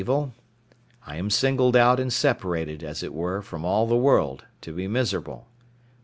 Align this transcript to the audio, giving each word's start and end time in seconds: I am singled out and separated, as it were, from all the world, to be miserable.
I 1.05 1.17
am 1.17 1.29
singled 1.29 1.75
out 1.75 1.99
and 1.99 2.11
separated, 2.11 2.81
as 2.83 3.03
it 3.03 3.13
were, 3.13 3.43
from 3.43 3.63
all 3.63 3.85
the 3.85 3.95
world, 3.95 4.45
to 4.61 4.73
be 4.73 4.87
miserable. 4.87 5.45